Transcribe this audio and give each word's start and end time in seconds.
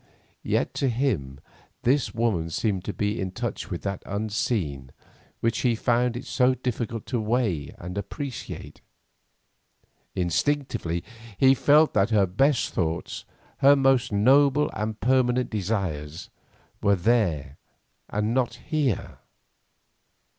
Yet 0.41 0.73
to 0.81 0.89
him 0.89 1.39
this 1.83 2.11
woman 2.11 2.49
seemed 2.49 2.83
to 2.85 2.91
be 2.91 3.19
in 3.21 3.29
touch 3.29 3.69
with 3.69 3.83
that 3.83 4.01
unseen 4.03 4.91
which 5.41 5.59
he 5.59 5.75
found 5.75 6.17
it 6.17 6.25
so 6.25 6.55
difficult 6.55 7.05
to 7.05 7.21
weigh 7.21 7.75
and 7.77 7.95
appreciate. 7.99 8.81
Instinctively 10.15 11.03
he 11.37 11.53
felt 11.53 11.93
that 11.93 12.09
her 12.09 12.25
best 12.25 12.73
thoughts, 12.73 13.25
her 13.59 13.75
most 13.75 14.11
noble 14.11 14.71
and 14.73 14.99
permanent 14.99 15.51
desires, 15.51 16.31
were 16.81 16.95
there 16.95 17.59
and 18.09 18.33
not 18.33 18.55
here. 18.55 19.19